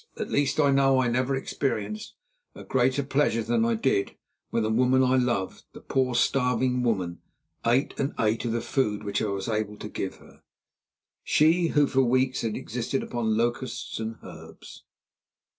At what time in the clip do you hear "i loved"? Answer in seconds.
5.03-5.63